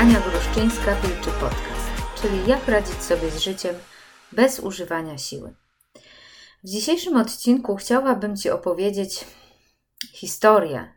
Ania 0.00 0.20
Gruszczyńska, 0.20 0.94
Wilczy 0.94 1.30
Podcast, 1.30 2.20
czyli 2.22 2.46
jak 2.46 2.68
radzić 2.68 3.02
sobie 3.02 3.30
z 3.30 3.38
życiem 3.38 3.74
bez 4.32 4.60
używania 4.60 5.18
siły. 5.18 5.54
W 6.64 6.68
dzisiejszym 6.68 7.16
odcinku 7.16 7.76
chciałabym 7.76 8.36
Ci 8.36 8.50
opowiedzieć 8.50 9.24
historię, 10.12 10.94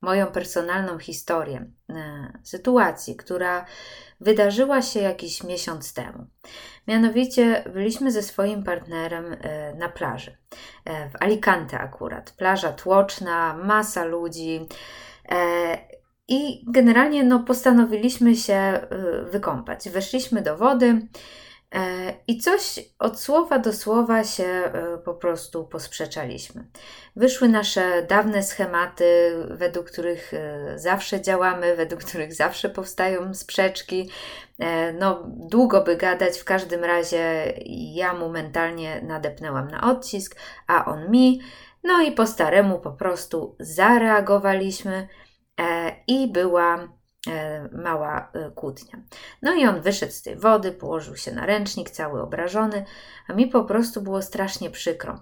moją 0.00 0.26
personalną 0.26 0.98
historię 0.98 1.70
e, 1.90 2.32
sytuacji, 2.42 3.16
która 3.16 3.66
wydarzyła 4.20 4.82
się 4.82 5.00
jakiś 5.00 5.44
miesiąc 5.44 5.94
temu. 5.94 6.26
Mianowicie 6.88 7.64
byliśmy 7.74 8.12
ze 8.12 8.22
swoim 8.22 8.62
partnerem 8.62 9.32
e, 9.32 9.74
na 9.74 9.88
plaży, 9.88 10.36
e, 10.84 11.10
w 11.10 11.22
Alicante 11.22 11.78
akurat. 11.78 12.30
Plaża 12.30 12.72
tłoczna, 12.72 13.54
masa 13.54 14.04
ludzi. 14.04 14.68
I 16.32 16.64
generalnie 16.66 17.24
no, 17.24 17.40
postanowiliśmy 17.40 18.36
się 18.36 18.80
wykąpać. 19.30 19.88
Weszliśmy 19.88 20.42
do 20.42 20.56
wody, 20.56 21.00
E, 21.74 22.14
I 22.26 22.38
coś 22.38 22.80
od 22.98 23.20
słowa 23.20 23.58
do 23.58 23.72
słowa 23.72 24.24
się 24.24 24.44
e, 24.44 24.98
po 25.04 25.14
prostu 25.14 25.64
posprzeczaliśmy. 25.64 26.64
Wyszły 27.16 27.48
nasze 27.48 28.06
dawne 28.08 28.42
schematy, 28.42 29.32
według 29.50 29.90
których 29.90 30.34
e, 30.34 30.78
zawsze 30.78 31.20
działamy, 31.20 31.76
według 31.76 32.04
których 32.04 32.34
zawsze 32.34 32.68
powstają 32.68 33.34
sprzeczki. 33.34 34.10
No, 34.98 35.22
długo 35.26 35.84
by 35.84 35.96
gadać, 35.96 36.38
w 36.38 36.44
każdym 36.44 36.84
razie 36.84 37.52
ja 37.94 38.14
mu 38.14 38.28
mentalnie 38.28 39.02
nadepnęłam 39.02 39.68
na 39.68 39.90
odcisk, 39.90 40.36
a 40.66 40.84
on 40.84 41.10
mi. 41.10 41.40
No 41.84 42.02
i 42.02 42.12
po 42.12 42.26
staremu 42.26 42.78
po 42.78 42.92
prostu 42.92 43.56
zareagowaliśmy 43.60 45.08
i 46.06 46.32
była 46.32 46.88
E, 47.28 47.68
mała 47.72 48.30
e, 48.32 48.50
kłótnia. 48.50 49.02
No 49.42 49.54
i 49.54 49.66
on 49.66 49.80
wyszedł 49.80 50.12
z 50.12 50.22
tej 50.22 50.36
wody, 50.36 50.72
położył 50.72 51.16
się 51.16 51.32
na 51.32 51.46
ręcznik, 51.46 51.90
cały 51.90 52.22
obrażony, 52.22 52.84
a 53.28 53.32
mi 53.32 53.46
po 53.46 53.64
prostu 53.64 54.02
było 54.02 54.22
strasznie 54.22 54.70
przykro, 54.70 55.20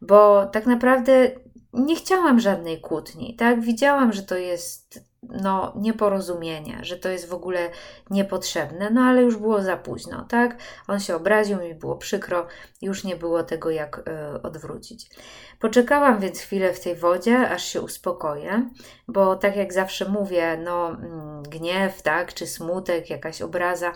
bo 0.00 0.46
tak 0.46 0.66
naprawdę 0.66 1.30
nie 1.72 1.96
chciałam 1.96 2.40
żadnej 2.40 2.80
kłótni, 2.80 3.36
tak? 3.36 3.60
Widziałam, 3.60 4.12
że 4.12 4.22
to 4.22 4.36
jest 4.36 5.09
no, 5.42 5.72
nieporozumienie, 5.76 6.78
że 6.82 6.96
to 6.96 7.08
jest 7.08 7.28
w 7.28 7.34
ogóle 7.34 7.70
niepotrzebne, 8.10 8.90
no 8.90 9.00
ale 9.00 9.22
już 9.22 9.36
było 9.36 9.62
za 9.62 9.76
późno, 9.76 10.26
tak? 10.28 10.56
On 10.88 11.00
się 11.00 11.16
obraził, 11.16 11.60
mi 11.60 11.74
było 11.74 11.96
przykro, 11.96 12.46
już 12.82 13.04
nie 13.04 13.16
było 13.16 13.42
tego 13.42 13.70
jak 13.70 13.98
y, 13.98 14.42
odwrócić. 14.42 15.10
Poczekałam 15.58 16.20
więc 16.20 16.38
chwilę 16.38 16.72
w 16.72 16.80
tej 16.80 16.96
wodzie, 16.96 17.50
aż 17.50 17.64
się 17.64 17.80
uspokoję, 17.80 18.70
bo 19.08 19.36
tak 19.36 19.56
jak 19.56 19.72
zawsze 19.72 20.08
mówię, 20.08 20.60
no, 20.64 20.88
mm, 20.88 21.42
gniew, 21.42 22.02
tak, 22.02 22.34
czy 22.34 22.46
smutek, 22.46 23.10
jakaś 23.10 23.42
obraza 23.42 23.92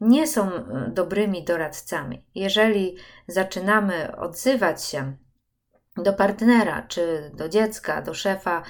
nie 0.00 0.26
są 0.26 0.52
e, 0.52 0.90
dobrymi 0.94 1.44
doradcami. 1.44 2.22
Jeżeli 2.34 2.96
zaczynamy 3.26 4.16
odzywać 4.16 4.84
się 4.84 5.16
do 5.96 6.12
partnera, 6.12 6.82
czy 6.82 7.30
do 7.34 7.48
dziecka, 7.48 8.02
do 8.02 8.14
szefa, 8.14 8.62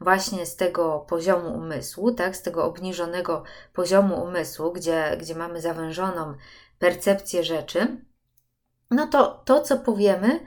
właśnie 0.00 0.46
z 0.46 0.56
tego 0.56 1.06
poziomu 1.08 1.54
umysłu, 1.54 2.12
tak, 2.12 2.36
z 2.36 2.42
tego 2.42 2.64
obniżonego 2.64 3.44
poziomu 3.72 4.24
umysłu, 4.24 4.72
gdzie, 4.72 5.16
gdzie 5.20 5.34
mamy 5.34 5.60
zawężoną 5.60 6.34
percepcję 6.78 7.44
rzeczy, 7.44 7.96
no 8.90 9.06
to 9.06 9.42
to, 9.44 9.60
co 9.60 9.78
powiemy, 9.78 10.40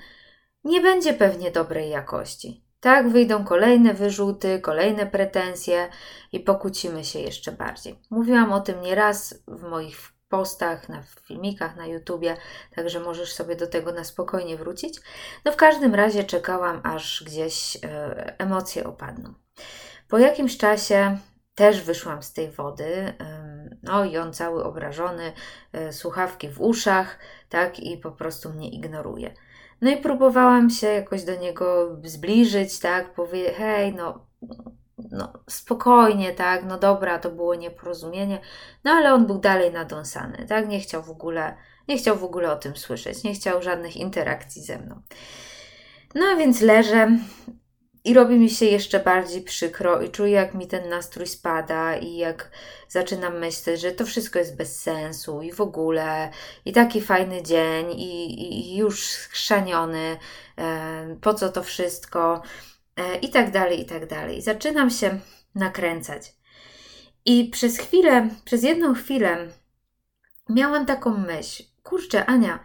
nie 0.63 0.81
będzie 0.81 1.13
pewnie 1.13 1.51
dobrej 1.51 1.89
jakości. 1.89 2.63
Tak, 2.79 3.09
wyjdą 3.09 3.45
kolejne 3.45 3.93
wyrzuty, 3.93 4.59
kolejne 4.59 5.05
pretensje 5.05 5.89
i 6.31 6.39
pokłócimy 6.39 7.03
się 7.03 7.19
jeszcze 7.19 7.51
bardziej. 7.51 7.99
Mówiłam 8.09 8.51
o 8.53 8.61
tym 8.61 8.81
nieraz 8.81 9.43
w 9.47 9.63
moich 9.63 10.16
postach, 10.29 10.89
na 10.89 11.03
filmikach 11.27 11.75
na 11.75 11.85
YouTubie, 11.85 12.37
także 12.75 12.99
możesz 12.99 13.33
sobie 13.33 13.55
do 13.55 13.67
tego 13.67 13.91
na 13.91 14.03
spokojnie 14.03 14.57
wrócić. 14.57 14.99
No 15.45 15.51
w 15.51 15.55
każdym 15.55 15.95
razie 15.95 16.23
czekałam, 16.23 16.81
aż 16.83 17.23
gdzieś 17.23 17.75
e, 17.75 18.39
emocje 18.39 18.83
opadną. 18.83 19.33
Po 20.07 20.17
jakimś 20.17 20.57
czasie 20.57 21.17
też 21.55 21.81
wyszłam 21.81 22.23
z 22.23 22.33
tej 22.33 22.51
wody, 22.51 23.13
no 23.83 24.05
i 24.05 24.17
on 24.17 24.33
cały 24.33 24.63
obrażony, 24.63 25.33
e, 25.73 25.93
słuchawki 25.93 26.49
w 26.49 26.61
uszach, 26.61 27.19
tak, 27.49 27.79
i 27.79 27.97
po 27.97 28.11
prostu 28.11 28.49
mnie 28.49 28.69
ignoruje. 28.69 29.33
No 29.81 29.91
i 29.91 29.97
próbowałam 29.97 30.69
się 30.69 30.87
jakoś 30.87 31.23
do 31.23 31.35
niego 31.35 31.97
zbliżyć, 32.03 32.79
tak, 32.79 33.13
powiedzieć, 33.13 33.53
hej, 33.55 33.93
no 33.95 34.27
no, 35.17 35.33
spokojnie, 35.49 36.33
tak, 36.33 36.65
no 36.65 36.77
dobra, 36.77 37.19
to 37.19 37.31
było 37.31 37.55
nieporozumienie, 37.55 38.39
no 38.83 38.91
ale 38.91 39.13
on 39.13 39.27
był 39.27 39.37
dalej 39.37 39.71
nadąsany, 39.71 40.45
tak, 40.49 40.67
nie 40.67 40.79
chciał 40.79 41.03
w 41.03 41.09
ogóle, 41.09 41.57
nie 41.87 41.97
chciał 41.97 42.17
w 42.17 42.23
ogóle 42.23 42.51
o 42.51 42.55
tym 42.55 42.77
słyszeć, 42.77 43.23
nie 43.23 43.33
chciał 43.33 43.61
żadnych 43.61 43.97
interakcji 43.97 44.61
ze 44.61 44.77
mną. 44.77 45.01
No 46.15 46.25
a 46.25 46.35
więc 46.35 46.61
leżę 46.61 47.17
i 48.07 48.13
robi 48.13 48.35
mi 48.35 48.49
się 48.49 48.65
jeszcze 48.65 48.99
bardziej 48.99 49.41
przykro 49.41 50.01
i 50.01 50.09
czuję, 50.09 50.31
jak 50.31 50.53
mi 50.53 50.67
ten 50.67 50.89
nastrój 50.89 51.27
spada 51.27 51.95
i 51.95 52.17
jak 52.17 52.51
zaczynam 52.87 53.39
myśleć, 53.39 53.81
że 53.81 53.91
to 53.91 54.05
wszystko 54.05 54.39
jest 54.39 54.57
bez 54.57 54.81
sensu 54.81 55.41
i 55.41 55.51
w 55.51 55.61
ogóle 55.61 56.29
i 56.65 56.73
taki 56.73 57.01
fajny 57.01 57.43
dzień 57.43 57.91
i, 57.91 58.41
i 58.73 58.77
już 58.77 59.03
schrzaniony, 59.03 60.17
e, 60.57 61.15
po 61.21 61.33
co 61.33 61.49
to 61.49 61.63
wszystko, 61.63 62.41
i 63.21 63.29
tak 63.29 63.51
dalej, 63.51 63.81
i 63.81 63.85
tak 63.85 64.07
dalej. 64.07 64.41
Zaczynam 64.41 64.89
się 64.89 65.19
nakręcać. 65.55 66.33
I 67.25 67.49
przez 67.49 67.77
chwilę, 67.77 68.29
przez 68.45 68.63
jedną 68.63 68.93
chwilę 68.93 69.47
miałam 70.49 70.85
taką 70.85 71.17
myśl: 71.17 71.63
kurczę, 71.83 72.25
Ania, 72.25 72.59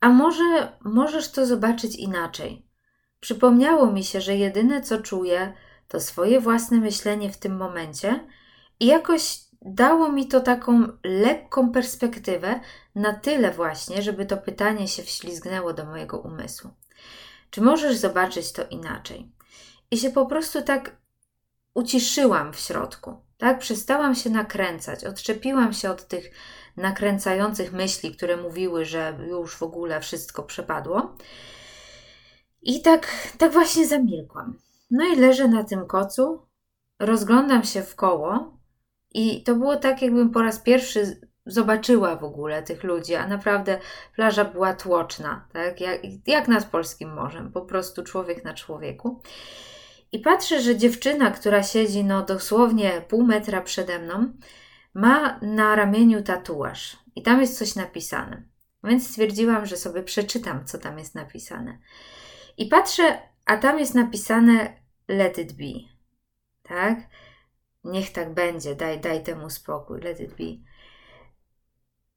a 0.00 0.08
może 0.08 0.72
możesz 0.84 1.30
to 1.30 1.46
zobaczyć 1.46 1.96
inaczej? 1.96 2.66
Przypomniało 3.20 3.92
mi 3.92 4.04
się, 4.04 4.20
że 4.20 4.36
jedyne 4.36 4.82
co 4.82 5.00
czuję, 5.00 5.52
to 5.88 6.00
swoje 6.00 6.40
własne 6.40 6.78
myślenie 6.78 7.32
w 7.32 7.36
tym 7.36 7.56
momencie 7.56 8.26
i 8.80 8.86
jakoś 8.86 9.38
dało 9.62 10.12
mi 10.12 10.28
to 10.28 10.40
taką 10.40 10.86
lekką 11.04 11.72
perspektywę, 11.72 12.60
na 12.94 13.12
tyle 13.12 13.50
właśnie, 13.50 14.02
żeby 14.02 14.26
to 14.26 14.36
pytanie 14.36 14.88
się 14.88 15.02
wślizgnęło 15.02 15.72
do 15.72 15.84
mojego 15.84 16.20
umysłu. 16.20 16.70
Czy 17.52 17.60
możesz 17.60 17.96
zobaczyć 17.96 18.52
to 18.52 18.62
inaczej? 18.70 19.32
I 19.90 19.98
się 19.98 20.10
po 20.10 20.26
prostu 20.26 20.62
tak 20.62 20.96
uciszyłam 21.74 22.52
w 22.52 22.58
środku, 22.58 23.14
tak? 23.38 23.58
Przestałam 23.58 24.14
się 24.14 24.30
nakręcać, 24.30 25.04
odczepiłam 25.04 25.72
się 25.72 25.90
od 25.90 26.08
tych 26.08 26.30
nakręcających 26.76 27.72
myśli, 27.72 28.16
które 28.16 28.36
mówiły, 28.36 28.84
że 28.84 29.18
już 29.28 29.56
w 29.56 29.62
ogóle 29.62 30.00
wszystko 30.00 30.42
przepadło. 30.42 31.16
I 32.62 32.82
tak, 32.82 33.08
tak 33.38 33.52
właśnie 33.52 33.86
zamilkłam. 33.86 34.58
No 34.90 35.04
i 35.04 35.16
leżę 35.16 35.48
na 35.48 35.64
tym 35.64 35.86
kocu, 35.86 36.46
rozglądam 36.98 37.64
się 37.64 37.82
w 37.82 37.94
koło 37.94 38.58
i 39.10 39.42
to 39.42 39.54
było 39.54 39.76
tak, 39.76 40.02
jakbym 40.02 40.30
po 40.30 40.42
raz 40.42 40.58
pierwszy 40.58 41.20
zobaczyła 41.46 42.16
w 42.16 42.24
ogóle 42.24 42.62
tych 42.62 42.84
ludzi, 42.84 43.14
a 43.14 43.26
naprawdę 43.26 43.78
plaża 44.14 44.44
była 44.44 44.74
tłoczna, 44.74 45.48
tak? 45.52 45.80
Jak, 45.80 46.00
jak 46.26 46.48
nad 46.48 46.64
polskim 46.64 47.14
morzem, 47.14 47.52
po 47.52 47.60
prostu 47.60 48.02
człowiek 48.02 48.44
na 48.44 48.54
człowieku. 48.54 49.20
I 50.12 50.18
patrzę, 50.18 50.60
że 50.60 50.76
dziewczyna, 50.76 51.30
która 51.30 51.62
siedzi 51.62 52.04
no 52.04 52.22
dosłownie 52.22 53.02
pół 53.08 53.24
metra 53.24 53.60
przede 53.60 53.98
mną, 53.98 54.32
ma 54.94 55.38
na 55.42 55.74
ramieniu 55.76 56.22
tatuaż 56.22 56.96
i 57.16 57.22
tam 57.22 57.40
jest 57.40 57.58
coś 57.58 57.74
napisane. 57.74 58.42
Więc 58.84 59.10
stwierdziłam, 59.10 59.66
że 59.66 59.76
sobie 59.76 60.02
przeczytam, 60.02 60.64
co 60.64 60.78
tam 60.78 60.98
jest 60.98 61.14
napisane. 61.14 61.78
I 62.56 62.66
patrzę, 62.66 63.18
a 63.44 63.56
tam 63.56 63.78
jest 63.78 63.94
napisane 63.94 64.76
let 65.08 65.38
it 65.38 65.52
be. 65.52 65.88
Tak? 66.62 66.98
Niech 67.84 68.12
tak 68.12 68.34
będzie, 68.34 68.74
daj, 68.74 69.00
daj 69.00 69.22
temu 69.22 69.50
spokój, 69.50 70.00
let 70.00 70.20
it 70.20 70.30
be. 70.30 70.71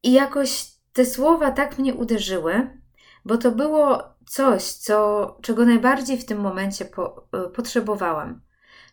I 0.02 0.12
jakoś 0.12 0.66
te 0.92 1.06
słowa 1.06 1.50
tak 1.50 1.78
mnie 1.78 1.94
uderzyły, 1.94 2.80
bo 3.24 3.38
to 3.38 3.50
było 3.50 4.02
coś, 4.26 4.62
co, 4.62 5.38
czego 5.42 5.64
najbardziej 5.64 6.18
w 6.18 6.26
tym 6.26 6.40
momencie 6.40 6.84
po, 6.84 7.28
y, 7.46 7.50
potrzebowałam. 7.50 8.40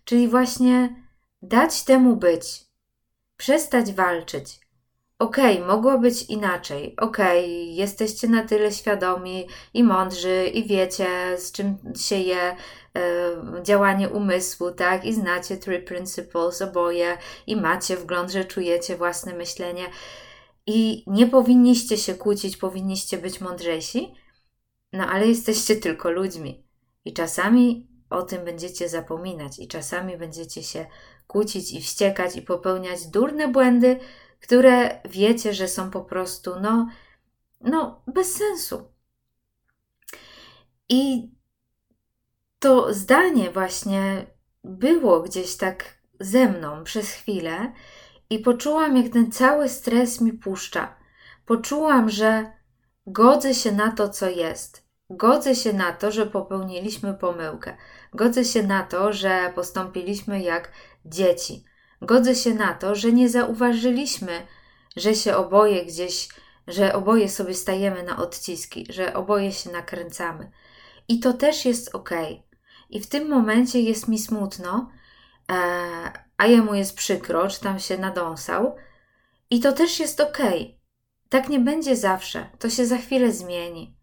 Czyli 0.06 0.28
właśnie 0.28 1.04
dać 1.42 1.84
temu 1.84 2.16
być, 2.16 2.66
przestać 3.38 3.94
walczyć. 3.94 4.64
Okej, 5.20 5.56
okay, 5.56 5.68
mogło 5.68 6.00
być 6.00 6.24
inaczej. 6.24 6.96
Okej, 6.98 7.46
okay, 7.46 7.76
jesteście 7.76 8.28
na 8.28 8.44
tyle 8.48 8.72
świadomi 8.72 9.48
i 9.74 9.84
mądrzy, 9.84 10.46
i 10.54 10.68
wiecie, 10.68 11.08
z 11.38 11.52
czym 11.52 11.78
się 11.98 12.16
je 12.16 12.42
e, 12.42 12.56
działanie 13.64 14.10
umysłu, 14.10 14.72
tak? 14.72 15.06
I 15.06 15.14
znacie 15.14 15.58
Three 15.58 15.80
Principles 15.82 16.62
oboje, 16.62 17.18
i 17.48 17.56
macie 17.56 17.98
wgląd, 17.98 18.32
że 18.32 18.46
czujecie 18.46 18.96
własne 18.96 19.34
myślenie. 19.34 19.84
I 20.68 21.04
nie 21.08 21.28
powinniście 21.28 21.98
się 21.98 22.16
kłócić, 22.16 22.58
powinniście 22.58 23.18
być 23.18 23.42
mądrzejsi, 23.42 24.14
no 24.94 25.08
ale 25.08 25.28
jesteście 25.28 25.76
tylko 25.76 26.12
ludźmi 26.12 26.64
i 27.06 27.14
czasami 27.14 27.88
o 28.10 28.22
tym 28.22 28.46
będziecie 28.46 28.90
zapominać 28.90 29.60
i 29.60 29.68
czasami 29.68 30.18
będziecie 30.18 30.64
się 30.64 30.86
kłócić 31.28 31.74
i 31.74 31.82
wściekać 31.82 32.36
i 32.36 32.42
popełniać 32.42 33.08
durne 33.08 33.48
błędy, 33.48 34.00
które 34.40 35.02
wiecie, 35.10 35.54
że 35.54 35.68
są 35.68 35.92
po 35.92 36.02
prostu, 36.02 36.52
no, 36.62 36.90
no, 37.62 38.04
bez 38.08 38.34
sensu. 38.34 38.88
I 40.90 41.32
to 42.60 42.94
zdanie 42.94 43.52
właśnie 43.52 44.26
było 44.64 45.22
gdzieś 45.22 45.56
tak 45.56 45.98
ze 46.20 46.50
mną 46.50 46.84
przez 46.84 47.12
chwilę 47.12 47.74
i 48.34 48.40
poczułam, 48.40 48.98
jak 48.98 49.14
ten 49.14 49.32
cały 49.32 49.70
stres 49.70 50.22
mi 50.22 50.34
puszcza. 50.34 50.96
Poczułam, 51.46 52.10
że 52.10 52.52
godzę 53.08 53.54
się 53.54 53.72
na 53.72 53.92
to, 53.92 54.10
co 54.10 54.30
jest. 54.30 54.88
Godzę 55.10 55.56
się 55.56 55.74
na 55.74 55.92
to, 55.92 56.12
że 56.12 56.26
popełniliśmy 56.26 57.14
pomyłkę. 57.14 57.78
Godzę 58.14 58.46
się 58.46 58.64
na 58.64 58.84
to, 58.84 59.14
że 59.14 59.52
postąpiliśmy 59.56 60.42
jak 60.42 60.72
dzieci. 61.06 61.64
Godzę 62.02 62.36
się 62.36 62.54
na 62.54 62.74
to, 62.74 62.96
że 62.96 63.12
nie 63.12 63.30
zauważyliśmy, 63.30 64.48
że 64.96 65.16
się 65.16 65.36
oboje 65.36 65.86
gdzieś, 65.86 66.30
że 66.68 66.94
oboje 66.94 67.30
sobie 67.30 67.54
stajemy 67.54 68.04
na 68.04 68.18
odciski, 68.18 68.86
że 68.90 69.14
oboje 69.14 69.52
się 69.52 69.72
nakręcamy. 69.72 70.52
I 71.08 71.20
to 71.20 71.34
też 71.34 71.66
jest 71.66 71.96
ok. 71.96 72.10
I 72.90 73.00
w 73.00 73.08
tym 73.08 73.30
momencie 73.30 73.82
jest 73.82 74.08
mi 74.08 74.20
smutno, 74.20 74.92
e, 75.52 76.24
a 76.44 76.48
jemu 76.48 76.74
jest 76.74 76.96
przykro, 76.96 77.48
czy 77.48 77.60
tam 77.60 77.80
się 77.80 77.98
nadąsał. 77.98 78.76
I 79.50 79.60
to 79.60 79.74
też 79.74 80.00
jest 80.00 80.20
ok. 80.20 80.38
Tak 81.30 81.50
nie 81.50 81.60
będzie 81.60 81.96
zawsze. 81.96 82.50
To 82.60 82.70
się 82.70 82.86
za 82.86 82.98
chwilę 82.98 83.32
zmieni. 83.32 83.96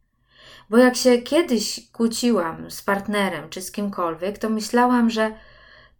Bo 0.70 0.76
jak 0.76 0.96
się 0.96 1.18
kiedyś 1.18 1.90
kłóciłam 1.92 2.70
z 2.70 2.82
partnerem 2.82 3.50
czy 3.50 3.62
z 3.62 3.72
kimkolwiek, 3.72 4.38
to 4.38 4.50
myślałam, 4.50 5.10
że 5.10 5.32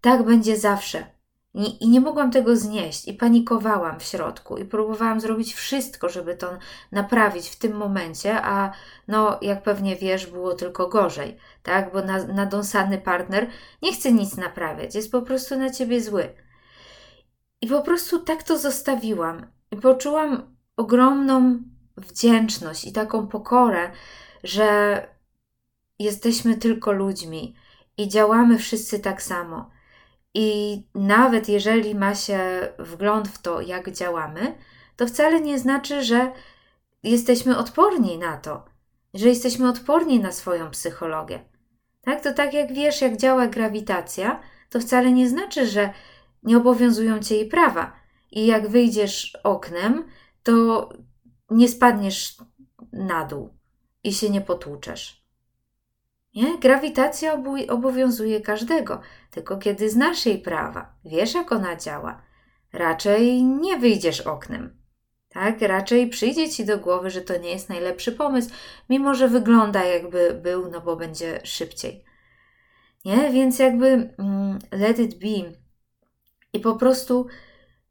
tak 0.01 0.23
będzie 0.23 0.57
zawsze. 0.57 1.07
I, 1.55 1.89
nie 1.89 2.01
mogłam 2.01 2.31
tego 2.31 2.57
znieść, 2.57 3.09
i 3.09 3.15
panikowałam 3.15 4.01
w 4.01 4.03
środku, 4.03 4.57
i 4.57 4.65
próbowałam 4.65 5.21
zrobić 5.21 5.55
wszystko, 5.55 6.09
żeby 6.09 6.37
to 6.37 6.59
naprawić 6.93 7.49
w 7.49 7.59
tym 7.59 7.77
momencie, 7.77 8.43
a 8.43 8.73
no, 9.09 9.39
jak 9.43 9.63
pewnie 9.63 9.97
wiesz, 9.97 10.27
było 10.27 10.55
tylko 10.55 10.89
gorzej, 10.89 11.37
tak? 11.63 11.93
Bo 11.93 12.03
na, 12.03 12.25
nadąsany 12.25 12.99
partner 12.99 13.47
nie 13.83 13.93
chce 13.93 14.13
nic 14.13 14.37
naprawiać, 14.37 14.95
jest 14.95 15.13
po 15.13 15.23
prostu 15.23 15.59
na 15.59 15.71
ciebie 15.71 16.01
zły. 16.01 16.35
I 17.61 17.67
po 17.67 17.83
prostu 17.83 18.19
tak 18.19 18.43
to 18.43 18.59
zostawiłam. 18.59 19.47
I 19.71 19.77
poczułam 19.77 20.57
ogromną 20.77 21.63
wdzięczność 21.97 22.85
i 22.85 22.93
taką 22.93 23.27
pokorę, 23.27 23.91
że 24.45 25.09
jesteśmy 25.99 26.57
tylko 26.57 26.93
ludźmi 26.93 27.55
i 27.97 28.09
działamy 28.09 28.59
wszyscy 28.59 29.01
tak 29.01 29.23
samo. 29.23 29.71
I 30.35 30.83
nawet 30.95 31.49
jeżeli 31.49 31.95
ma 31.95 32.15
się 32.15 32.69
wgląd 32.79 33.29
w 33.29 33.43
to, 33.43 33.61
jak 33.61 33.91
działamy, 33.91 34.55
to 34.97 35.07
wcale 35.07 35.41
nie 35.41 35.59
znaczy, 35.59 36.05
że 36.05 36.33
jesteśmy 37.03 37.59
odporni 37.59 38.19
na 38.19 38.37
to, 38.37 38.65
że 39.15 39.29
jesteśmy 39.29 39.69
odporni 39.69 40.21
na 40.21 40.33
swoją 40.33 40.71
psychologię. 40.71 41.45
Tak, 42.01 42.23
to 42.23 42.35
tak 42.35 42.55
jak 42.55 42.73
wiesz, 42.73 43.01
jak 43.01 43.17
działa 43.17 43.47
grawitacja, 43.47 44.41
to 44.71 44.81
wcale 44.81 45.13
nie 45.13 45.29
znaczy, 45.29 45.67
że 45.67 45.93
nie 46.43 46.57
obowiązują 46.57 47.21
cię 47.21 47.35
jej 47.35 47.49
prawa. 47.49 47.93
I 48.31 48.47
jak 48.47 48.69
wyjdziesz 48.69 49.37
oknem, 49.45 50.09
to 50.43 50.89
nie 51.51 51.69
spadniesz 51.69 52.37
na 52.93 53.25
dół 53.25 53.51
i 54.05 54.13
się 54.13 54.31
nie 54.31 54.41
potłuczesz. 54.41 55.20
Nie? 56.35 56.59
Grawitacja 56.59 57.43
obowiązuje 57.69 58.41
każdego, 58.41 59.01
tylko 59.31 59.57
kiedy 59.57 59.91
znasz 59.91 60.27
jej 60.27 60.39
prawa, 60.39 60.95
wiesz 61.05 61.35
jak 61.35 61.53
ona 61.53 61.77
działa, 61.77 62.23
raczej 62.73 63.45
nie 63.45 63.79
wyjdziesz 63.79 64.21
oknem. 64.21 64.81
Tak, 65.29 65.63
raczej 65.63 66.09
przyjdzie 66.09 66.51
ci 66.51 66.65
do 66.65 66.79
głowy, 66.79 67.11
że 67.11 67.21
to 67.21 67.39
nie 67.39 67.51
jest 67.51 67.69
najlepszy 67.69 68.13
pomysł, 68.13 68.51
mimo 68.89 69.15
że 69.15 69.29
wygląda 69.29 69.85
jakby 69.85 70.35
był, 70.43 70.71
no 70.71 70.81
bo 70.81 70.97
będzie 70.97 71.41
szybciej. 71.45 72.05
Nie, 73.05 73.31
więc 73.31 73.59
jakby 73.59 74.15
mm, 74.19 74.59
let 74.73 74.99
it 74.99 75.19
be. 75.19 75.53
I 76.53 76.61
po 76.61 76.77
prostu 76.77 77.27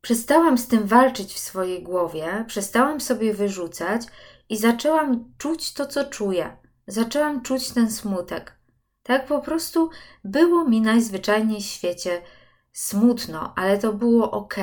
przestałam 0.01 0.57
z 0.57 0.68
tym 0.68 0.88
walczyć 0.88 1.33
w 1.33 1.39
swojej 1.39 1.83
głowie, 1.83 2.45
przestałam 2.47 3.01
sobie 3.01 3.33
wyrzucać 3.33 4.01
i 4.50 4.57
zaczęłam 4.57 5.33
czuć 5.38 5.74
to, 5.74 5.85
co 5.85 6.06
czuję. 6.06 6.57
Zaczęłam 6.89 7.41
czuć 7.41 7.71
ten 7.71 7.91
smutek. 7.91 8.59
Tak 9.03 9.25
po 9.25 9.41
prostu 9.41 9.89
było 10.24 10.65
mi 10.65 10.81
najzwyczajniej 10.81 11.62
w 11.62 11.65
świecie 11.65 12.21
smutno, 12.71 13.53
ale 13.56 13.77
to 13.77 13.94
było 13.94 14.31
ok. 14.31 14.56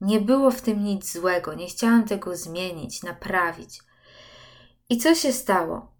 Nie 0.00 0.20
było 0.20 0.50
w 0.50 0.62
tym 0.62 0.84
nic 0.84 1.12
złego, 1.12 1.54
nie 1.54 1.66
chciałam 1.66 2.04
tego 2.04 2.36
zmienić, 2.36 3.02
naprawić. 3.02 3.80
I 4.88 4.98
co 4.98 5.14
się 5.14 5.32
stało? 5.32 5.92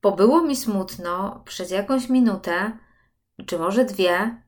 Pobyło 0.00 0.42
mi 0.42 0.56
smutno 0.56 1.42
przez 1.44 1.70
jakąś 1.70 2.08
minutę, 2.08 2.78
czy 3.46 3.58
może 3.58 3.84
dwie, 3.84 4.42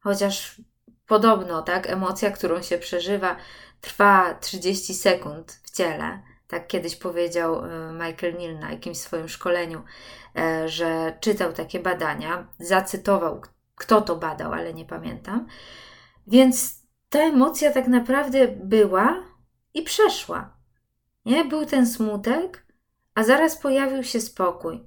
chociaż 0.00 0.60
podobno, 1.06 1.62
tak, 1.62 1.90
emocja, 1.90 2.30
którą 2.30 2.62
się 2.62 2.78
przeżywa, 2.78 3.36
trwa 3.80 4.34
30 4.34 4.94
sekund 4.94 5.60
w 5.62 5.70
ciele. 5.70 6.33
Tak 6.54 6.66
kiedyś 6.66 6.96
powiedział 6.96 7.64
e, 7.64 7.92
Michael 7.92 8.34
Neal 8.34 8.58
na 8.58 8.70
jakimś 8.70 8.98
swoim 8.98 9.28
szkoleniu, 9.28 9.82
e, 10.36 10.68
że 10.68 11.18
czytał 11.20 11.52
takie 11.52 11.80
badania, 11.80 12.46
zacytował, 12.58 13.42
kto 13.74 14.00
to 14.00 14.16
badał, 14.16 14.52
ale 14.52 14.74
nie 14.74 14.84
pamiętam. 14.84 15.46
Więc 16.26 16.82
ta 17.10 17.18
emocja 17.18 17.72
tak 17.72 17.88
naprawdę 17.88 18.48
była 18.48 19.24
i 19.74 19.82
przeszła. 19.82 20.56
Nie? 21.24 21.44
Był 21.44 21.66
ten 21.66 21.86
smutek, 21.86 22.66
a 23.14 23.24
zaraz 23.24 23.56
pojawił 23.56 24.02
się 24.02 24.20
spokój. 24.20 24.86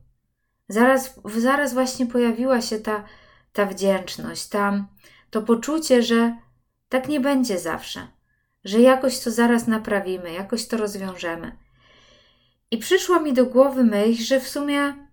Zaraz, 0.70 1.20
zaraz 1.36 1.74
właśnie 1.74 2.06
pojawiła 2.06 2.62
się 2.62 2.80
ta, 2.80 3.04
ta 3.54 3.66
wdzięczność, 3.66 4.48
ta, 4.48 4.86
to 5.30 5.42
poczucie, 5.42 6.04
że 6.04 6.38
tak 6.90 7.08
nie 7.08 7.20
będzie 7.20 7.60
zawsze 7.60 8.08
że 8.68 8.82
jakoś 8.82 9.20
to 9.20 9.32
zaraz 9.32 9.68
naprawimy, 9.68 10.34
jakoś 10.34 10.68
to 10.68 10.78
rozwiążemy. 10.78 11.58
I 12.72 12.78
przyszła 12.78 13.20
mi 13.20 13.34
do 13.34 13.46
głowy 13.46 13.84
myśl, 13.84 14.24
że 14.24 14.40
w 14.40 14.48
sumie 14.48 15.08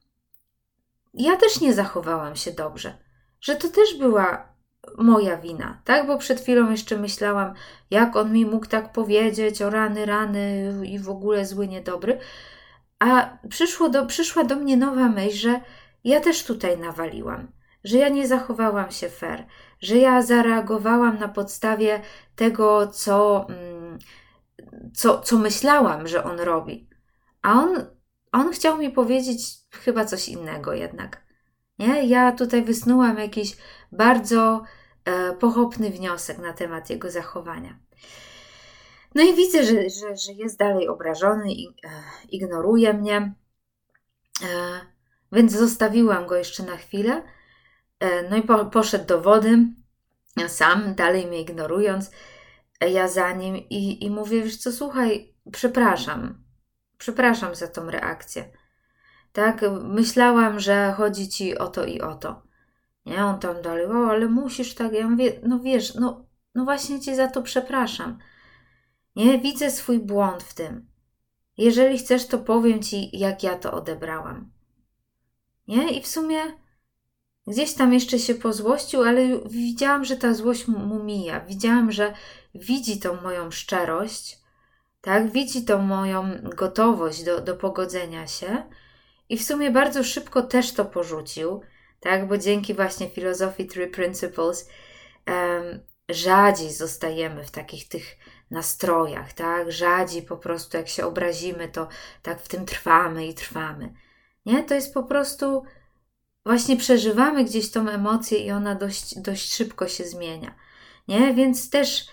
ja 1.14 1.36
też 1.36 1.60
nie 1.60 1.74
zachowałam 1.74 2.36
się 2.36 2.50
dobrze, 2.50 2.98
że 3.40 3.56
to 3.56 3.68
też 3.68 3.98
była 3.98 4.54
moja 4.98 5.36
wina, 5.36 5.80
tak? 5.84 6.06
Bo 6.06 6.18
przed 6.18 6.40
chwilą 6.40 6.70
jeszcze 6.70 6.98
myślałam, 6.98 7.54
jak 7.90 8.16
on 8.16 8.32
mi 8.32 8.46
mógł 8.46 8.66
tak 8.66 8.92
powiedzieć 8.92 9.62
o 9.62 9.70
rany, 9.70 10.06
rany 10.06 10.72
i 10.86 10.98
w 10.98 11.08
ogóle 11.08 11.46
zły, 11.46 11.68
niedobry. 11.68 12.18
A 12.98 13.38
przyszło 13.48 13.88
do, 13.88 14.06
przyszła 14.06 14.44
do 14.44 14.56
mnie 14.56 14.76
nowa 14.76 15.08
myśl, 15.08 15.36
że 15.36 15.60
ja 16.04 16.20
też 16.20 16.44
tutaj 16.44 16.78
nawaliłam, 16.78 17.52
że 17.84 17.98
ja 17.98 18.08
nie 18.08 18.26
zachowałam 18.26 18.90
się 18.90 19.08
fair, 19.08 19.46
że 19.84 19.96
ja 19.96 20.22
zareagowałam 20.22 21.18
na 21.18 21.28
podstawie 21.28 22.00
tego, 22.36 22.86
co, 22.86 23.46
mm, 23.48 23.98
co, 24.94 25.20
co 25.20 25.38
myślałam, 25.38 26.08
że 26.08 26.24
on 26.24 26.40
robi. 26.40 26.88
A 27.42 27.52
on, 27.52 27.86
on 28.32 28.52
chciał 28.52 28.78
mi 28.78 28.90
powiedzieć 28.90 29.40
chyba 29.70 30.04
coś 30.04 30.28
innego 30.28 30.72
jednak. 30.72 31.24
Nie? 31.78 32.06
Ja 32.06 32.32
tutaj 32.32 32.62
wysnułam 32.62 33.18
jakiś 33.18 33.56
bardzo 33.92 34.62
e, 35.04 35.32
pochopny 35.32 35.90
wniosek 35.90 36.38
na 36.38 36.52
temat 36.52 36.90
jego 36.90 37.10
zachowania. 37.10 37.78
No 39.14 39.22
i 39.22 39.34
widzę, 39.34 39.64
że, 39.64 39.90
że, 39.90 40.16
że 40.16 40.32
jest 40.32 40.58
dalej 40.58 40.88
obrażony 40.88 41.52
i 41.52 41.66
e, 41.68 41.72
ignoruje 42.28 42.92
mnie. 42.92 43.34
E, 44.42 44.80
więc 45.32 45.52
zostawiłam 45.52 46.26
go 46.26 46.36
jeszcze 46.36 46.62
na 46.62 46.76
chwilę. 46.76 47.22
E, 48.04 48.28
no 48.30 48.36
i 48.36 48.42
po, 48.42 48.64
poszedł 48.64 49.06
do 49.06 49.20
wody 49.20 49.58
sam, 50.48 50.94
dalej 50.94 51.26
mnie 51.26 51.40
ignorując, 51.40 52.10
ja 52.80 53.08
za 53.08 53.32
nim 53.32 53.56
i, 53.56 54.04
i 54.04 54.10
mówię, 54.10 54.42
wiesz 54.42 54.56
co, 54.56 54.72
słuchaj, 54.72 55.34
przepraszam, 55.52 56.44
przepraszam 56.98 57.54
za 57.54 57.68
tą 57.68 57.90
reakcję. 57.90 58.50
Tak, 59.32 59.60
myślałam, 59.82 60.60
że 60.60 60.94
chodzi 60.96 61.28
ci 61.28 61.58
o 61.58 61.66
to 61.68 61.84
i 61.84 62.00
o 62.00 62.14
to. 62.14 62.42
Nie, 63.06 63.24
on 63.24 63.40
tam 63.40 63.62
dalej, 63.62 63.86
o, 63.86 64.10
ale 64.10 64.28
musisz 64.28 64.74
tak, 64.74 64.92
ja 64.92 65.08
mówię, 65.08 65.40
no 65.42 65.58
wiesz, 65.58 65.94
no, 65.94 66.26
no 66.54 66.64
właśnie 66.64 67.00
cię 67.00 67.16
za 67.16 67.28
to 67.28 67.42
przepraszam. 67.42 68.18
Nie, 69.16 69.38
widzę 69.38 69.70
swój 69.70 69.98
błąd 69.98 70.42
w 70.42 70.54
tym. 70.54 70.86
Jeżeli 71.56 71.98
chcesz, 71.98 72.26
to 72.26 72.38
powiem 72.38 72.82
ci, 72.82 73.18
jak 73.18 73.42
ja 73.42 73.58
to 73.58 73.72
odebrałam. 73.72 74.50
Nie, 75.68 75.90
i 75.90 76.02
w 76.02 76.06
sumie 76.06 76.63
Gdzieś 77.46 77.74
tam 77.74 77.92
jeszcze 77.92 78.18
się 78.18 78.34
pozłościł, 78.34 79.02
ale 79.02 79.40
widziałam, 79.46 80.04
że 80.04 80.16
ta 80.16 80.34
złość 80.34 80.68
mu 80.68 81.04
mija. 81.04 81.40
Widziałam, 81.40 81.92
że 81.92 82.14
widzi 82.54 83.00
tą 83.00 83.20
moją 83.20 83.50
szczerość, 83.50 84.38
tak? 85.00 85.32
Widzi 85.32 85.64
tą 85.64 85.82
moją 85.82 86.30
gotowość 86.42 87.24
do, 87.24 87.40
do 87.40 87.56
pogodzenia 87.56 88.26
się 88.26 88.62
i 89.28 89.38
w 89.38 89.44
sumie 89.44 89.70
bardzo 89.70 90.04
szybko 90.04 90.42
też 90.42 90.72
to 90.72 90.84
porzucił, 90.84 91.60
tak? 92.00 92.28
Bo 92.28 92.38
dzięki 92.38 92.74
właśnie 92.74 93.08
filozofii 93.08 93.66
Three 93.66 93.90
Principles 93.90 94.68
rzadziej 96.08 96.72
zostajemy 96.72 97.44
w 97.44 97.50
takich 97.50 97.88
tych 97.88 98.16
nastrojach, 98.50 99.32
tak? 99.32 99.72
Rzadziej 99.72 100.22
po 100.22 100.36
prostu 100.36 100.76
jak 100.76 100.88
się 100.88 101.06
obrazimy, 101.06 101.68
to 101.68 101.88
tak 102.22 102.42
w 102.42 102.48
tym 102.48 102.66
trwamy 102.66 103.26
i 103.26 103.34
trwamy. 103.34 103.94
Nie? 104.46 104.62
To 104.62 104.74
jest 104.74 104.94
po 104.94 105.02
prostu 105.02 105.64
właśnie 106.44 106.76
przeżywamy 106.76 107.44
gdzieś 107.44 107.70
tą 107.70 107.88
emocję 107.88 108.38
i 108.38 108.50
ona 108.50 108.74
dość, 108.74 109.18
dość 109.18 109.54
szybko 109.54 109.88
się 109.88 110.04
zmienia. 110.04 110.54
Nie? 111.08 111.34
Więc 111.34 111.70
też 111.70 112.06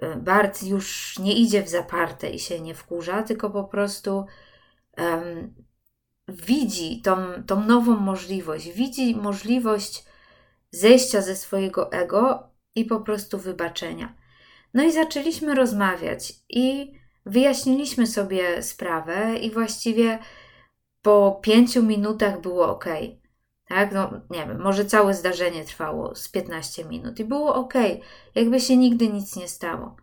e, 0.00 0.16
Bart 0.16 0.62
już 0.62 1.18
nie 1.18 1.32
idzie 1.32 1.62
w 1.62 1.68
zaparte 1.68 2.30
i 2.30 2.38
się 2.38 2.60
nie 2.60 2.74
wkurza, 2.74 3.22
tylko 3.22 3.50
po 3.50 3.64
prostu 3.64 4.26
um, 4.98 5.54
widzi 6.28 7.02
tą, 7.02 7.16
tą 7.46 7.64
nową 7.64 7.96
możliwość, 7.96 8.72
widzi 8.72 9.16
możliwość 9.16 10.04
zejścia 10.70 11.22
ze 11.22 11.36
swojego 11.36 11.92
ego 11.92 12.50
i 12.74 12.84
po 12.84 13.00
prostu 13.00 13.38
wybaczenia. 13.38 14.14
No 14.74 14.82
i 14.82 14.92
zaczęliśmy 14.92 15.54
rozmawiać 15.54 16.32
i 16.48 16.92
wyjaśniliśmy 17.26 18.06
sobie 18.06 18.62
sprawę, 18.62 19.38
i 19.38 19.50
właściwie 19.50 20.18
po 21.02 21.40
pięciu 21.42 21.82
minutach 21.82 22.40
było 22.40 22.68
ok. 22.68 22.84
Tak, 23.68 23.92
no 23.92 24.10
nie 24.30 24.46
wiem, 24.46 24.60
może 24.60 24.84
całe 24.84 25.14
zdarzenie 25.14 25.64
trwało 25.64 26.14
z 26.14 26.28
15 26.28 26.84
minut 26.84 27.20
i 27.20 27.24
było 27.24 27.54
ok, 27.54 27.74
jakby 28.34 28.60
się 28.60 28.76
nigdy 28.76 29.08
nic 29.08 29.36
nie 29.36 29.48
stało. 29.48 29.96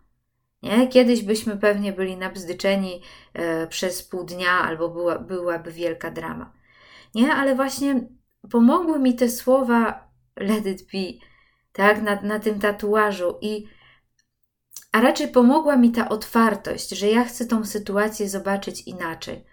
Nie? 0.62 0.88
Kiedyś 0.88 1.22
byśmy 1.22 1.56
pewnie 1.56 1.92
byli 1.92 2.16
nabzdyczeni 2.16 3.02
e, 3.34 3.66
przez 3.66 4.02
pół 4.02 4.24
dnia 4.24 4.50
albo 4.50 4.88
była, 4.88 5.18
byłaby 5.18 5.72
wielka 5.72 6.10
drama. 6.10 6.52
Nie, 7.14 7.34
ale 7.34 7.54
właśnie 7.54 8.08
pomogły 8.50 8.98
mi 8.98 9.14
te 9.14 9.28
słowa 9.28 10.08
let 10.36 10.66
it 10.66 10.82
be, 10.82 11.26
tak, 11.72 12.02
na, 12.02 12.22
na 12.22 12.38
tym 12.38 12.60
tatuażu 12.60 13.38
i 13.40 13.66
a 14.92 15.00
raczej 15.00 15.28
pomogła 15.28 15.76
mi 15.76 15.92
ta 15.92 16.08
otwartość, 16.08 16.90
że 16.90 17.08
ja 17.08 17.24
chcę 17.24 17.46
tą 17.46 17.64
sytuację 17.64 18.28
zobaczyć 18.28 18.80
inaczej. 18.80 19.44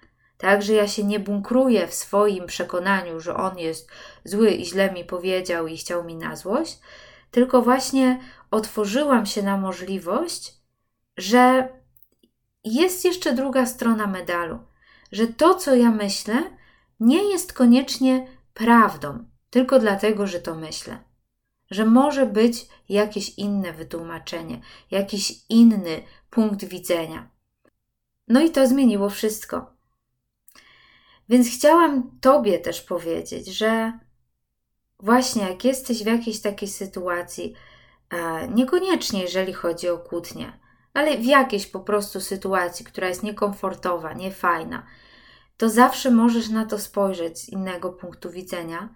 Tak, 0.44 0.62
że 0.62 0.74
ja 0.74 0.88
się 0.88 1.04
nie 1.04 1.20
bunkruję 1.20 1.88
w 1.88 1.94
swoim 1.94 2.46
przekonaniu, 2.46 3.20
że 3.20 3.36
on 3.36 3.58
jest 3.58 3.92
zły 4.24 4.52
i 4.52 4.66
źle 4.66 4.92
mi 4.92 5.06
powiedział 5.06 5.68
i 5.68 5.78
chciał 5.78 6.04
mi 6.04 6.16
na 6.16 6.36
złość, 6.36 6.80
tylko 7.32 7.62
właśnie 7.62 8.20
otworzyłam 8.52 9.26
się 9.26 9.44
na 9.44 9.58
możliwość, 9.58 10.54
że 11.18 11.70
jest 12.64 13.06
jeszcze 13.06 13.34
druga 13.34 13.66
strona 13.66 14.08
medalu, 14.08 14.60
że 15.12 15.28
to, 15.28 15.56
co 15.56 15.76
ja 15.76 15.92
myślę, 15.92 16.44
nie 17.00 17.24
jest 17.32 17.54
koniecznie 17.54 18.28
prawdą, 18.54 19.26
tylko 19.50 19.80
dlatego, 19.80 20.28
że 20.28 20.40
to 20.40 20.56
myślę 20.56 20.98
że 21.72 21.86
może 21.86 22.26
być 22.26 22.68
jakieś 22.90 23.38
inne 23.38 23.74
wytłumaczenie, 23.74 24.62
jakiś 24.92 25.34
inny 25.50 26.04
punkt 26.30 26.66
widzenia. 26.66 27.30
No 28.28 28.42
i 28.42 28.50
to 28.50 28.68
zmieniło 28.68 29.10
wszystko. 29.10 29.73
Więc 31.34 31.48
chciałam 31.48 32.20
Tobie 32.22 32.60
też 32.60 32.82
powiedzieć, 32.82 33.48
że 33.48 34.00
właśnie 35.00 35.44
jak 35.44 35.66
jesteś 35.66 36.04
w 36.04 36.06
jakiejś 36.06 36.42
takiej 36.42 36.68
sytuacji, 36.68 37.54
niekoniecznie 38.50 39.22
jeżeli 39.22 39.54
chodzi 39.54 39.90
o 39.90 39.98
kłótnię, 39.98 40.60
ale 40.94 41.18
w 41.18 41.26
jakiejś 41.26 41.68
po 41.68 41.80
prostu 41.80 42.22
sytuacji, 42.22 42.86
która 42.86 43.08
jest 43.08 43.24
niekomfortowa, 43.24 44.14
niefajna, 44.14 44.86
to 45.58 45.70
zawsze 45.70 46.12
możesz 46.12 46.50
na 46.50 46.66
to 46.66 46.80
spojrzeć 46.80 47.40
z 47.40 47.50
innego 47.50 47.94
punktu 47.94 48.32
widzenia, 48.32 48.94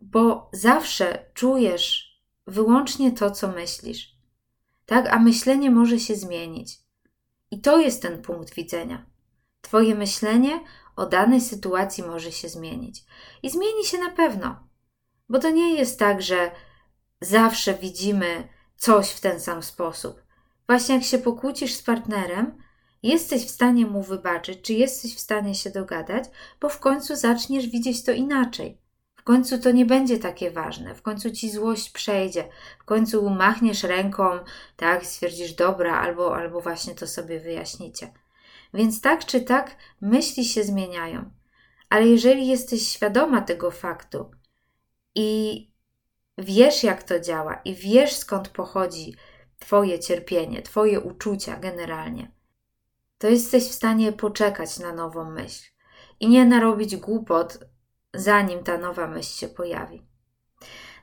bo 0.00 0.50
zawsze 0.52 1.30
czujesz 1.34 2.18
wyłącznie 2.46 3.12
to, 3.12 3.30
co 3.30 3.48
myślisz. 3.48 4.16
Tak, 4.86 5.08
a 5.08 5.18
myślenie 5.18 5.70
może 5.70 5.98
się 5.98 6.14
zmienić. 6.14 6.78
I 7.50 7.60
to 7.60 7.78
jest 7.78 8.02
ten 8.02 8.22
punkt 8.22 8.54
widzenia. 8.54 9.13
Twoje 9.64 9.94
myślenie 9.94 10.60
o 10.96 11.06
danej 11.06 11.40
sytuacji 11.40 12.04
może 12.04 12.32
się 12.32 12.48
zmienić. 12.48 13.04
I 13.42 13.50
zmieni 13.50 13.84
się 13.84 13.98
na 13.98 14.10
pewno. 14.10 14.56
Bo 15.28 15.38
to 15.38 15.50
nie 15.50 15.74
jest 15.74 15.98
tak, 15.98 16.22
że 16.22 16.50
zawsze 17.20 17.74
widzimy 17.74 18.48
coś 18.76 19.10
w 19.10 19.20
ten 19.20 19.40
sam 19.40 19.62
sposób. 19.62 20.22
Właśnie 20.66 20.94
jak 20.94 21.04
się 21.04 21.18
pokłócisz 21.18 21.74
z 21.74 21.82
partnerem, 21.82 22.62
jesteś 23.02 23.46
w 23.46 23.50
stanie 23.50 23.86
mu 23.86 24.02
wybaczyć, 24.02 24.60
czy 24.62 24.72
jesteś 24.72 25.16
w 25.16 25.20
stanie 25.20 25.54
się 25.54 25.70
dogadać, 25.70 26.24
bo 26.60 26.68
w 26.68 26.80
końcu 26.80 27.16
zaczniesz 27.16 27.66
widzieć 27.66 28.04
to 28.04 28.12
inaczej. 28.12 28.78
W 29.16 29.22
końcu 29.22 29.58
to 29.58 29.70
nie 29.70 29.86
będzie 29.86 30.18
takie 30.18 30.50
ważne, 30.50 30.94
w 30.94 31.02
końcu 31.02 31.30
ci 31.30 31.50
złość 31.50 31.90
przejdzie, 31.90 32.48
w 32.78 32.84
końcu 32.84 33.30
machniesz 33.30 33.82
ręką, 33.82 34.24
tak, 34.76 35.06
stwierdzisz 35.06 35.52
dobra, 35.52 36.00
albo, 36.00 36.36
albo 36.36 36.60
właśnie 36.60 36.94
to 36.94 37.06
sobie 37.06 37.40
wyjaśnicie. 37.40 38.23
Więc 38.74 39.00
tak 39.00 39.24
czy 39.24 39.40
tak 39.40 39.76
myśli 40.00 40.44
się 40.44 40.64
zmieniają. 40.64 41.30
Ale 41.90 42.06
jeżeli 42.06 42.48
jesteś 42.48 42.88
świadoma 42.88 43.40
tego 43.40 43.70
faktu 43.70 44.30
i 45.14 45.60
wiesz, 46.38 46.84
jak 46.84 47.02
to 47.02 47.20
działa, 47.20 47.54
i 47.64 47.74
wiesz, 47.74 48.16
skąd 48.16 48.48
pochodzi 48.48 49.14
Twoje 49.58 49.98
cierpienie, 49.98 50.62
Twoje 50.62 51.00
uczucia 51.00 51.56
generalnie, 51.56 52.30
to 53.18 53.28
jesteś 53.28 53.64
w 53.64 53.72
stanie 53.72 54.12
poczekać 54.12 54.78
na 54.78 54.92
nową 54.92 55.30
myśl 55.30 55.70
i 56.20 56.28
nie 56.28 56.44
narobić 56.44 56.96
głupot, 56.96 57.58
zanim 58.14 58.64
ta 58.64 58.78
nowa 58.78 59.06
myśl 59.06 59.38
się 59.38 59.48
pojawi. 59.48 60.06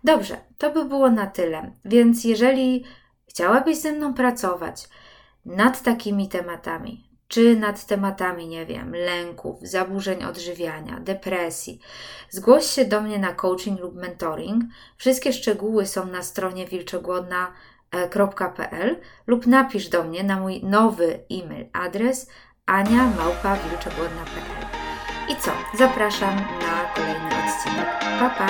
Dobrze, 0.04 0.38
to 0.58 0.72
by 0.72 0.86
było 0.86 1.10
na 1.10 1.28
tyle. 1.28 1.72
Więc 1.86 2.24
jeżeli 2.24 2.86
chciałabyś 3.30 3.78
ze 3.78 3.92
mną 3.92 4.14
pracować 4.14 4.90
nad 5.46 5.84
takimi 5.84 6.30
tematami, 6.30 7.11
czy 7.32 7.56
nad 7.56 7.86
tematami, 7.86 8.48
nie 8.48 8.66
wiem, 8.66 8.96
lęków, 8.96 9.60
zaburzeń 9.62 10.24
odżywiania, 10.24 11.00
depresji, 11.00 11.80
zgłoś 12.30 12.66
się 12.66 12.86
do 12.86 13.02
mnie 13.02 13.20
na 13.20 13.34
coaching 13.34 13.80
lub 13.80 13.96
mentoring. 13.96 14.64
Wszystkie 14.98 15.34
szczegóły 15.34 15.86
są 15.86 16.06
na 16.06 16.24
stronie 16.24 16.68
wilczogłodna.pl 16.68 19.00
lub 19.28 19.48
napisz 19.48 19.90
do 19.90 20.04
mnie 20.04 20.24
na 20.24 20.40
mój 20.40 20.64
nowy 20.64 21.20
e-mail 21.32 21.66
adres 21.74 22.30
aniamałpawilczogłodna.pl 22.66 24.68
I 25.30 25.36
co? 25.36 25.52
Zapraszam 25.78 26.36
na 26.36 26.94
kolejny 26.96 27.28
odcinek. 27.28 27.88
Pa, 28.20 28.30
pa! 28.30 28.48